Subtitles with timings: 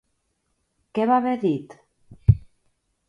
[0.99, 1.77] Què va haver dit.